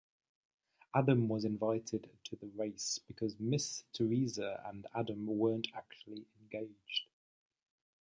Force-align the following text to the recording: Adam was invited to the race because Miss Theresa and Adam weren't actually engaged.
Adam 0.95 1.27
was 1.27 1.45
invited 1.45 2.09
to 2.23 2.35
the 2.35 2.47
race 2.57 2.99
because 3.05 3.39
Miss 3.39 3.83
Theresa 3.93 4.59
and 4.65 4.87
Adam 4.95 5.27
weren't 5.27 5.67
actually 5.75 6.25
engaged. 6.41 7.03